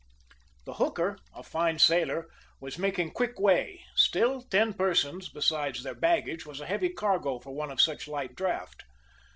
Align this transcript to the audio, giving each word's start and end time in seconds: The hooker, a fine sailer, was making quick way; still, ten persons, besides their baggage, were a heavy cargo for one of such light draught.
The 0.65 0.73
hooker, 0.73 1.19
a 1.35 1.43
fine 1.43 1.77
sailer, 1.77 2.27
was 2.59 2.79
making 2.79 3.11
quick 3.11 3.39
way; 3.39 3.85
still, 3.95 4.41
ten 4.41 4.73
persons, 4.73 5.29
besides 5.29 5.83
their 5.83 5.93
baggage, 5.93 6.43
were 6.43 6.53
a 6.59 6.65
heavy 6.65 6.89
cargo 6.89 7.37
for 7.37 7.53
one 7.53 7.69
of 7.69 7.79
such 7.79 8.07
light 8.07 8.33
draught. 8.33 8.81